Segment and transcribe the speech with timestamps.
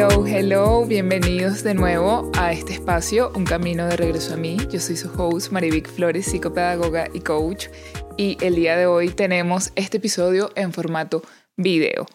[0.00, 4.56] Hello, hello, bienvenidos de nuevo a este espacio, Un Camino de Regreso a mí.
[4.70, 7.66] Yo soy su host, Marivic Flores, psicopedagoga y coach.
[8.16, 11.24] Y el día de hoy tenemos este episodio en formato
[11.56, 12.06] video.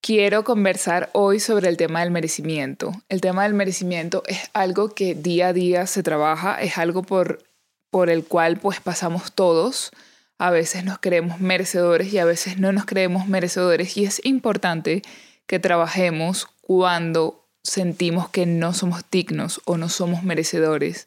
[0.00, 2.92] Quiero conversar hoy sobre el tema del merecimiento.
[3.08, 7.42] El tema del merecimiento es algo que día a día se trabaja, es algo por,
[7.90, 9.90] por el cual pues pasamos todos.
[10.38, 15.02] A veces nos creemos merecedores y a veces no nos creemos merecedores y es importante
[15.48, 21.06] que trabajemos cuando sentimos que no somos dignos o no somos merecedores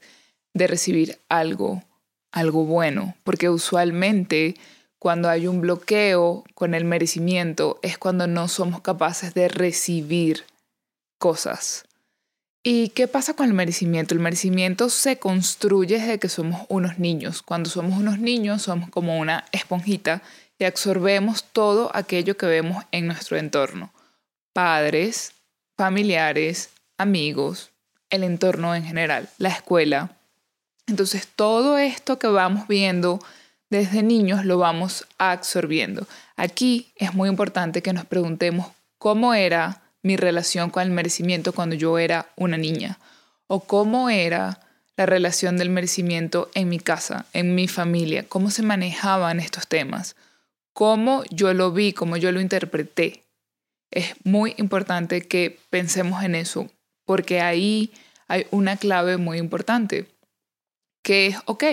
[0.54, 1.84] de recibir algo,
[2.32, 4.56] algo bueno, porque usualmente
[5.00, 10.46] cuando hay un bloqueo con el merecimiento es cuando no somos capaces de recibir
[11.18, 11.84] cosas.
[12.64, 14.14] ¿Y qué pasa con el merecimiento?
[14.14, 17.42] El merecimiento se construye desde que somos unos niños.
[17.42, 20.22] Cuando somos unos niños somos como una esponjita
[20.58, 23.92] y absorbemos todo aquello que vemos en nuestro entorno.
[24.54, 25.34] Padres,
[25.80, 27.72] familiares, amigos,
[28.10, 30.18] el entorno en general, la escuela.
[30.88, 33.22] Entonces todo esto que vamos viendo
[33.70, 36.06] desde niños lo vamos absorbiendo.
[36.36, 41.78] Aquí es muy importante que nos preguntemos cómo era mi relación con el merecimiento cuando
[41.78, 43.00] yo era una niña
[43.48, 44.60] o cómo era
[44.98, 50.18] la relación del merecimiento en mi casa, en mi familia, cómo se manejaban estos temas,
[50.74, 53.24] cómo yo lo vi, cómo yo lo interpreté.
[53.92, 56.70] Es muy importante que pensemos en eso,
[57.06, 57.92] porque ahí
[58.28, 60.06] hay una clave muy importante,
[61.04, 61.64] que es, ok,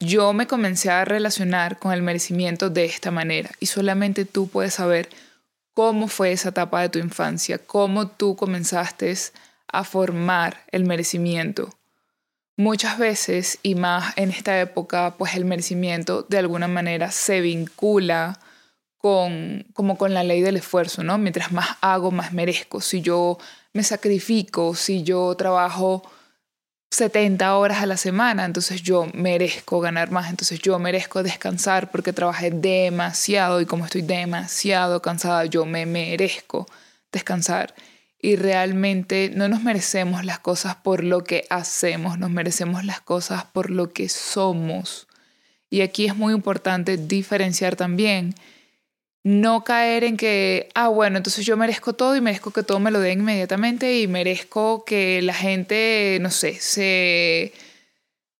[0.00, 4.74] yo me comencé a relacionar con el merecimiento de esta manera y solamente tú puedes
[4.74, 5.08] saber
[5.72, 9.14] cómo fue esa etapa de tu infancia, cómo tú comenzaste
[9.68, 11.70] a formar el merecimiento.
[12.56, 18.38] Muchas veces, y más en esta época, pues el merecimiento de alguna manera se vincula
[19.04, 21.18] como con la ley del esfuerzo, ¿no?
[21.18, 22.80] Mientras más hago, más merezco.
[22.80, 23.36] Si yo
[23.74, 26.02] me sacrifico, si yo trabajo
[26.90, 32.14] 70 horas a la semana, entonces yo merezco ganar más, entonces yo merezco descansar porque
[32.14, 36.66] trabajé demasiado y como estoy demasiado cansada, yo me merezco
[37.12, 37.74] descansar.
[38.18, 43.44] Y realmente no nos merecemos las cosas por lo que hacemos, nos merecemos las cosas
[43.44, 45.08] por lo que somos.
[45.68, 48.34] Y aquí es muy importante diferenciar también
[49.24, 52.90] no caer en que, ah, bueno, entonces yo merezco todo y merezco que todo me
[52.90, 57.54] lo den inmediatamente y merezco que la gente, no sé, se,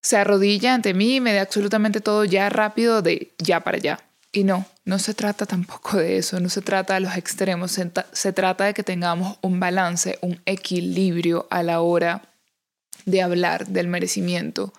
[0.02, 4.00] se arrodilla ante mí y me dé absolutamente todo ya rápido de ya para allá.
[4.30, 7.90] Y no, no se trata tampoco de eso, no se trata de los extremos, se,
[8.12, 12.20] se trata de que tengamos un balance, un equilibrio a la hora
[13.06, 14.74] de hablar del merecimiento.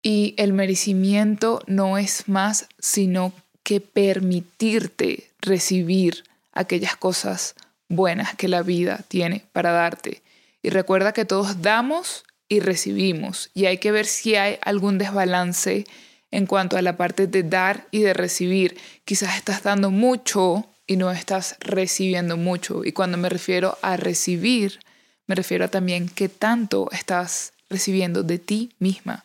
[0.00, 3.32] Y el merecimiento no es más sino
[3.64, 7.56] que permitirte recibir aquellas cosas
[7.88, 10.22] buenas que la vida tiene para darte.
[10.62, 15.84] Y recuerda que todos damos y recibimos y hay que ver si hay algún desbalance
[16.30, 18.76] en cuanto a la parte de dar y de recibir.
[19.04, 22.84] Quizás estás dando mucho y no estás recibiendo mucho.
[22.84, 24.80] Y cuando me refiero a recibir,
[25.26, 29.24] me refiero a también qué tanto estás recibiendo de ti misma,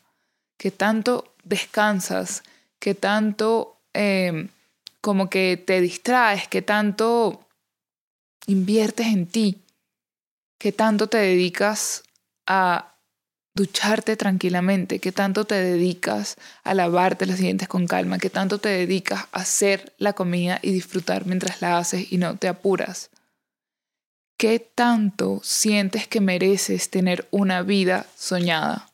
[0.58, 2.44] qué tanto descansas,
[2.80, 4.48] qué tanto Em,
[5.02, 7.46] como que te distraes, que tanto
[8.48, 9.62] inviertes en ti,
[10.58, 12.04] que tanto te dedicas
[12.48, 12.96] a
[13.54, 18.70] ducharte tranquilamente, que tanto te dedicas a lavarte los dientes con calma, que tanto te
[18.70, 23.10] dedicas a hacer la comida y disfrutar mientras la haces y no te apuras.
[24.38, 28.90] ¿Qué tanto sientes que mereces tener una vida soñada?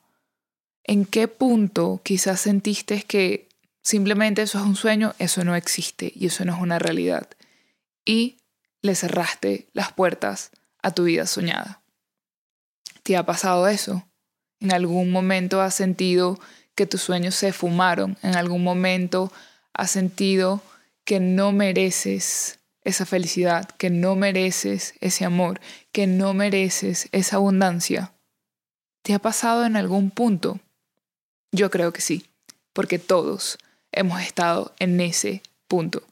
[0.83, 3.45] ¿En qué punto quizás sentiste que
[3.85, 7.29] Simplemente eso es un sueño, eso no existe y eso no es una realidad.
[8.03, 8.38] Y
[8.81, 10.50] le cerraste las puertas
[10.81, 11.83] a tu vida soñada.
[13.04, 14.04] ¿Te ha pasado eso?
[14.59, 16.39] ¿En algún momento has sentido
[16.74, 18.18] que tus sueños se fumaron?
[18.24, 19.31] ¿En algún momento
[19.71, 20.63] has sentido
[21.04, 25.62] que no mereces esa felicidad, que no mereces ese amor,
[25.92, 28.15] que no mereces esa abundancia?
[29.04, 30.59] ¿Te ha pasado en algún punto?
[31.51, 32.25] Yo creo que sí,
[32.74, 33.59] porque todos
[33.95, 36.03] hemos estado en ese punto.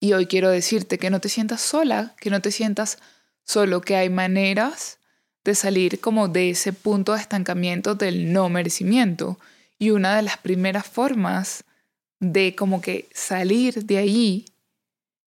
[0.00, 2.98] Y hoy quiero decirte que no te sientas sola, que no te sientas
[3.44, 4.98] solo, que hay maneras
[5.44, 9.38] de salir como de ese punto de estancamiento del no merecimiento.
[9.78, 11.64] Y una de las primeras formas
[12.20, 14.44] de como que salir de ahí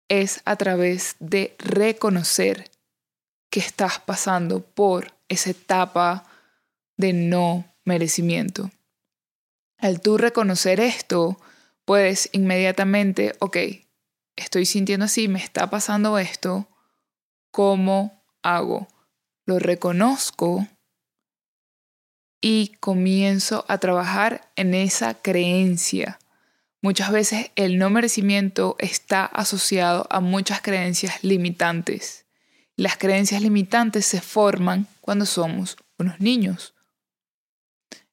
[0.09, 2.69] es a través de reconocer
[3.49, 6.25] que estás pasando por esa etapa
[6.97, 8.71] de no merecimiento.
[9.77, 11.39] Al tú reconocer esto,
[11.85, 13.57] puedes inmediatamente, ok,
[14.35, 16.67] estoy sintiendo así, me está pasando esto,
[17.51, 18.87] ¿cómo hago?
[19.45, 20.67] Lo reconozco
[22.41, 26.19] y comienzo a trabajar en esa creencia.
[26.81, 32.25] Muchas veces el no merecimiento está asociado a muchas creencias limitantes.
[32.75, 36.75] Las creencias limitantes se forman cuando somos unos niños.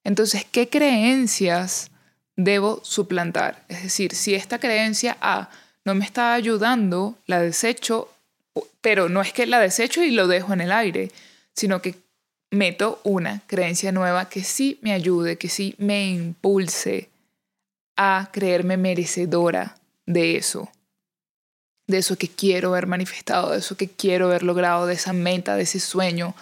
[0.05, 1.91] Entonces, ¿qué creencias
[2.37, 3.65] debo suplantar?
[3.67, 5.49] Es decir, si esta creencia A
[5.83, 8.09] no me está ayudando, la desecho,
[8.81, 11.11] pero no es que la desecho y lo dejo en el aire,
[11.53, 11.95] sino que
[12.51, 17.09] meto una creencia nueva que sí me ayude, que sí me impulse
[17.97, 19.75] a creerme merecedora
[20.05, 20.69] de eso,
[21.87, 25.55] de eso que quiero ver manifestado, de eso que quiero ver logrado, de esa meta,
[25.55, 26.35] de ese sueño,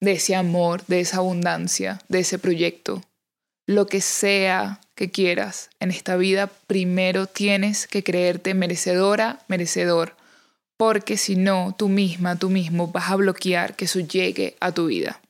[0.00, 3.02] de ese amor, de esa abundancia, de ese proyecto.
[3.66, 10.16] Lo que sea que quieras en esta vida, primero tienes que creerte merecedora, merecedor,
[10.76, 14.86] porque si no, tú misma, tú mismo vas a bloquear que eso llegue a tu
[14.86, 15.20] vida.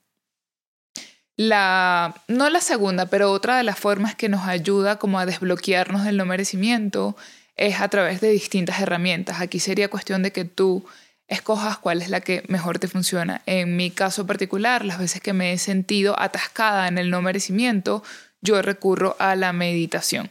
[1.37, 6.05] La, no la segunda, pero otra de las formas que nos ayuda como a desbloquearnos
[6.05, 7.17] del no merecimiento
[7.57, 9.41] es a través de distintas herramientas.
[9.41, 10.85] Aquí sería cuestión de que tú
[11.29, 13.43] escojas cuál es la que mejor te funciona.
[13.47, 18.03] En mi caso particular, las veces que me he sentido atascada en el no merecimiento,
[18.41, 20.31] yo recurro a la meditación,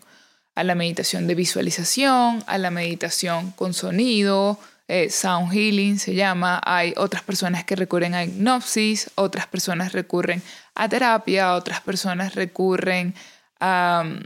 [0.55, 6.61] a la meditación de visualización, a la meditación con sonido, eh, sound healing se llama.
[6.63, 10.41] Hay otras personas que recurren a hipnosis, otras personas recurren
[10.75, 13.15] a terapia, otras personas recurren
[13.59, 14.19] a um,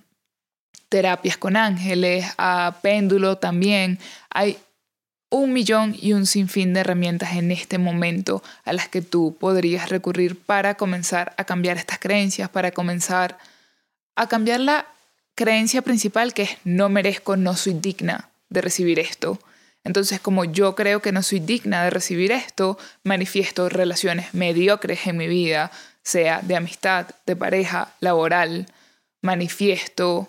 [0.90, 4.00] terapias con ángeles, a péndulo también.
[4.30, 4.58] Hay
[5.30, 9.90] un millón y un sinfín de herramientas en este momento a las que tú podrías
[9.90, 13.38] recurrir para comenzar a cambiar estas creencias, para comenzar
[14.16, 14.88] a cambiar la
[15.36, 19.40] creencia principal que es no merezco, no soy digna de recibir esto.
[19.84, 25.18] Entonces, como yo creo que no soy digna de recibir esto, manifiesto relaciones mediocres en
[25.18, 25.72] mi vida,
[26.04, 28.66] sea de amistad, de pareja, laboral.
[29.22, 30.28] Manifiesto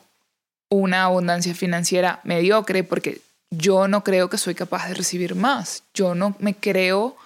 [0.68, 3.20] una abundancia financiera mediocre porque
[3.50, 5.84] yo no creo que soy capaz de recibir más.
[5.92, 7.16] Yo no me creo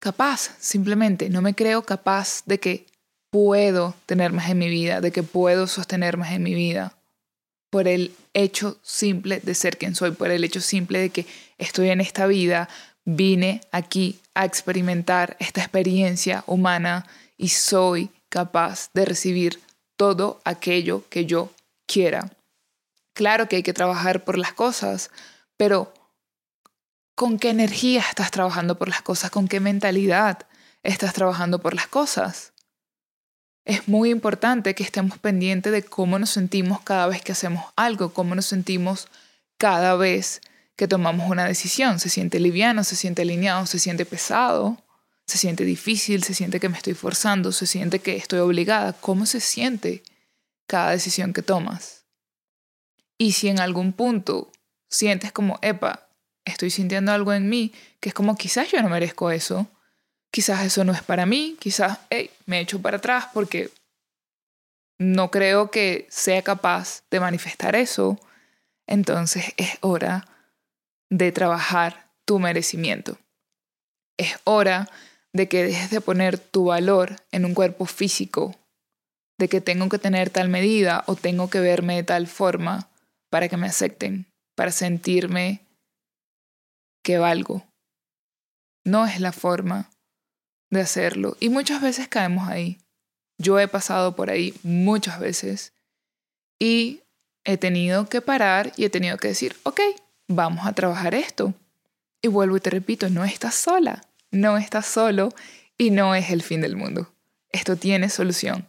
[0.00, 2.86] capaz, simplemente no me creo capaz de que
[3.30, 6.94] puedo tener más en mi vida, de que puedo sostener más en mi vida
[7.70, 11.26] por el hecho simple de ser quien soy, por el hecho simple de que
[11.58, 12.68] estoy en esta vida,
[13.04, 17.06] vine aquí a experimentar esta experiencia humana
[17.36, 19.60] y soy capaz de recibir
[19.96, 21.52] todo aquello que yo
[21.86, 22.30] quiera.
[23.18, 25.10] Claro que hay que trabajar por las cosas,
[25.56, 25.92] pero
[27.16, 29.32] ¿con qué energía estás trabajando por las cosas?
[29.32, 30.46] ¿Con qué mentalidad
[30.84, 32.52] estás trabajando por las cosas?
[33.68, 38.14] es muy importante que estemos pendientes de cómo nos sentimos cada vez que hacemos algo,
[38.14, 39.08] cómo nos sentimos
[39.58, 40.40] cada vez
[40.74, 42.00] que tomamos una decisión.
[42.00, 44.82] Se siente liviano, se siente alineado, se siente pesado,
[45.26, 48.94] se siente difícil, se siente que me estoy forzando, se siente que estoy obligada.
[48.94, 50.02] ¿Cómo se siente
[50.66, 51.97] cada decisión que tomas?
[53.18, 54.50] Y si en algún punto
[54.88, 56.08] sientes como, epa,
[56.44, 59.66] estoy sintiendo algo en mí, que es como quizás yo no merezco eso,
[60.30, 63.70] quizás eso no es para mí, quizás hey, me echo para atrás porque
[64.98, 68.18] no creo que sea capaz de manifestar eso,
[68.86, 70.26] entonces es hora
[71.10, 73.18] de trabajar tu merecimiento.
[74.16, 74.88] Es hora
[75.32, 78.56] de que dejes de poner tu valor en un cuerpo físico,
[79.38, 82.88] de que tengo que tener tal medida o tengo que verme de tal forma
[83.30, 85.66] para que me acepten, para sentirme
[87.02, 87.64] que valgo.
[88.84, 89.90] No es la forma
[90.70, 91.36] de hacerlo.
[91.40, 92.78] Y muchas veces caemos ahí.
[93.38, 95.72] Yo he pasado por ahí muchas veces
[96.58, 97.02] y
[97.44, 99.80] he tenido que parar y he tenido que decir, ok,
[100.26, 101.54] vamos a trabajar esto.
[102.20, 105.32] Y vuelvo y te repito, no estás sola, no estás solo
[105.76, 107.12] y no es el fin del mundo.
[107.50, 108.68] Esto tiene solución.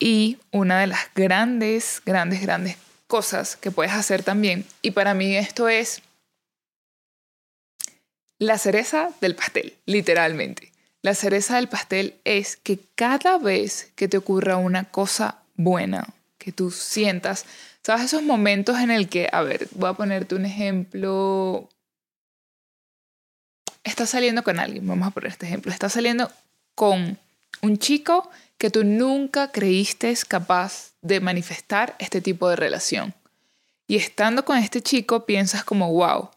[0.00, 2.76] Y una de las grandes, grandes, grandes
[3.06, 6.02] cosas que puedes hacer también, y para mí esto es
[8.38, 10.72] la cereza del pastel, literalmente.
[11.02, 16.50] La cereza del pastel es que cada vez que te ocurra una cosa buena, que
[16.50, 17.44] tú sientas,
[17.82, 18.06] ¿sabes?
[18.06, 21.68] Esos momentos en el que, a ver, voy a ponerte un ejemplo.
[23.84, 25.70] Estás saliendo con alguien, vamos a poner este ejemplo.
[25.70, 26.32] Estás saliendo
[26.74, 27.18] con
[27.60, 28.30] un chico
[28.60, 33.14] que tú nunca creíste capaz de manifestar este tipo de relación.
[33.88, 36.28] Y estando con este chico piensas como, wow,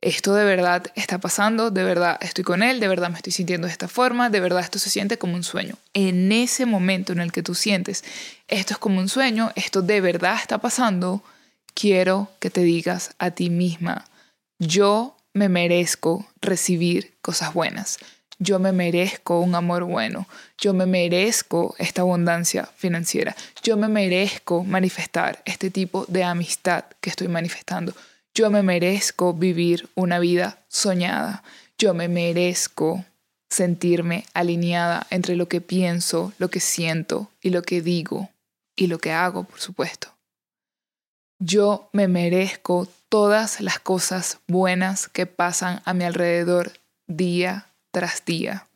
[0.00, 3.66] esto de verdad está pasando, de verdad estoy con él, de verdad me estoy sintiendo
[3.66, 5.76] de esta forma, de verdad esto se siente como un sueño.
[5.92, 8.04] En ese momento en el que tú sientes
[8.46, 11.24] esto es como un sueño, esto de verdad está pasando,
[11.74, 14.04] quiero que te digas a ti misma,
[14.60, 17.98] yo me merezco recibir cosas buenas.
[18.38, 20.26] Yo me merezco un amor bueno.
[20.58, 23.34] Yo me merezco esta abundancia financiera.
[23.62, 27.94] Yo me merezco manifestar este tipo de amistad que estoy manifestando.
[28.34, 31.42] Yo me merezco vivir una vida soñada.
[31.78, 33.04] Yo me merezco
[33.48, 38.28] sentirme alineada entre lo que pienso, lo que siento y lo que digo
[38.76, 40.08] y lo que hago, por supuesto.
[41.38, 46.72] Yo me merezco todas las cosas buenas que pasan a mi alrededor
[47.06, 47.65] día
[47.96, 48.68] tras día.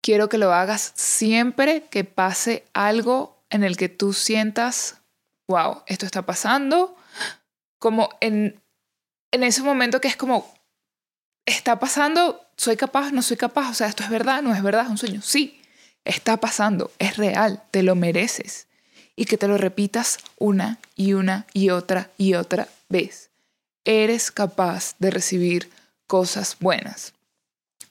[0.00, 4.98] Quiero que lo hagas siempre que pase algo en el que tú sientas,
[5.48, 6.96] wow, esto está pasando,
[7.80, 8.62] como en,
[9.32, 10.54] en ese momento que es como,
[11.46, 14.84] está pasando, soy capaz, no soy capaz, o sea, esto es verdad, no es verdad,
[14.84, 15.20] es un sueño.
[15.20, 15.60] Sí,
[16.04, 18.68] está pasando, es real, te lo mereces.
[19.16, 23.30] Y que te lo repitas una y una y otra y otra vez.
[23.84, 25.72] Eres capaz de recibir
[26.06, 27.14] cosas buenas.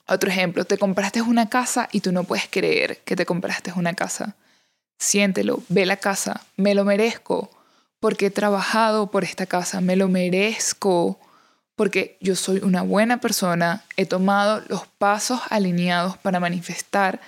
[0.08, 3.94] Otro ejemplo, te compraste una casa y tú no puedes creer que te compraste una
[3.94, 4.34] casa.
[4.98, 7.50] Siéntelo, ve la casa, me lo merezco,
[8.00, 11.18] porque he trabajado por esta casa, me lo merezco
[11.78, 17.20] porque yo soy una buena persona, he tomado los pasos alineados para manifestar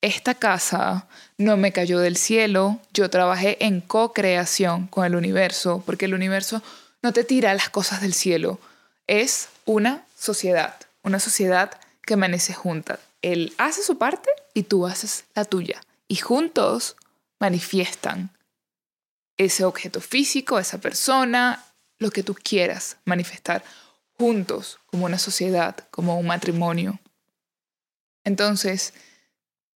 [0.00, 1.06] esta casa,
[1.38, 6.64] no me cayó del cielo, yo trabajé en co-creación con el universo, porque el universo
[7.00, 8.58] no te tira las cosas del cielo,
[9.06, 10.74] es una sociedad,
[11.04, 11.70] una sociedad
[12.04, 12.98] que amanece junta.
[13.22, 16.96] Él hace su parte y tú haces la tuya, y juntos
[17.38, 18.30] manifiestan
[19.36, 21.64] ese objeto físico, esa persona,
[21.98, 23.64] lo que tú quieras manifestar
[24.18, 27.00] juntos como una sociedad, como un matrimonio.
[28.24, 28.92] Entonces,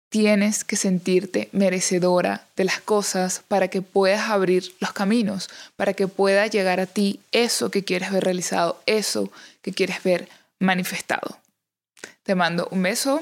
[0.09, 6.07] tienes que sentirte merecedora de las cosas para que puedas abrir los caminos, para que
[6.07, 10.29] pueda llegar a ti eso que quieres ver realizado, eso que quieres ver
[10.59, 11.39] manifestado.
[12.25, 13.21] Te mando un beso.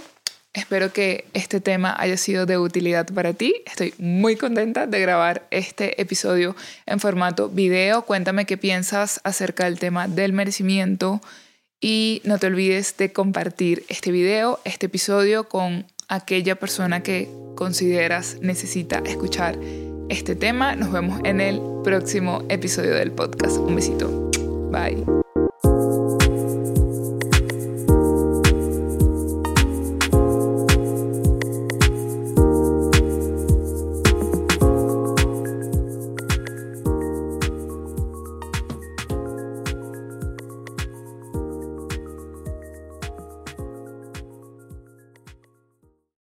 [0.53, 3.53] Espero que este tema haya sido de utilidad para ti.
[3.65, 6.55] Estoy muy contenta de grabar este episodio
[6.85, 8.03] en formato video.
[8.03, 11.21] Cuéntame qué piensas acerca del tema del merecimiento
[11.81, 18.37] y no te olvides de compartir este video, este episodio con aquella persona que consideras
[18.39, 19.59] necesita escuchar
[20.07, 20.77] este tema.
[20.77, 23.57] Nos vemos en el próximo episodio del podcast.
[23.57, 24.31] Un besito.
[24.71, 25.22] Bye.